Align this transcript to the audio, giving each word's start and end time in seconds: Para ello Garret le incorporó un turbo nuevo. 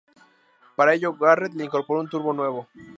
Para 0.75 0.95
ello 0.95 1.13
Garret 1.13 1.53
le 1.53 1.65
incorporó 1.65 1.99
un 2.01 2.09
turbo 2.09 2.33
nuevo. 2.33 2.67